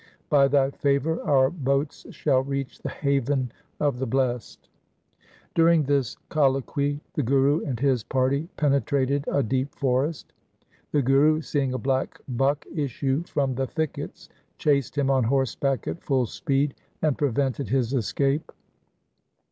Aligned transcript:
By 0.31 0.47
thy 0.47 0.71
favour 0.71 1.21
our 1.21 1.51
boats 1.51 2.07
shall 2.09 2.41
reach 2.41 2.79
the 2.79 2.89
haven 2.89 3.51
of 3.79 3.99
the 3.99 4.07
blest.' 4.07 4.67
1 5.53 5.53
Sukhmani. 5.53 5.53
282 5.53 5.53
THE 5.53 5.61
SIKH 5.61 5.61
RELIGION 5.61 5.83
During 5.83 5.83
this 5.83 6.17
colloquy 6.29 7.01
the 7.13 7.21
Guru 7.21 7.65
and 7.69 7.79
his 7.79 8.03
party 8.03 8.49
penetrated 8.57 9.25
a 9.27 9.43
deep 9.43 9.75
forest. 9.75 10.33
The 10.91 11.03
Guru, 11.03 11.41
seeing 11.43 11.75
a 11.75 11.77
black 11.77 12.19
buck 12.27 12.65
issue 12.73 13.21
from 13.25 13.53
the 13.53 13.67
thickets, 13.67 14.29
chased 14.57 14.97
him 14.97 15.11
on 15.11 15.23
horseback 15.25 15.87
at 15.87 16.01
full 16.01 16.25
speed 16.25 16.73
and 17.03 17.15
prevented 17.15 17.69
his 17.69 17.93
escape. 17.93 18.51